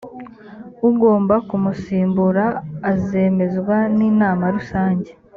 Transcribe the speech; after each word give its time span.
ugomba 0.89 1.35
kumusimbura 1.47 2.45
azemezwa 2.91 3.77
n 3.97 3.99
inama 4.09 4.45
rusange 4.55 5.09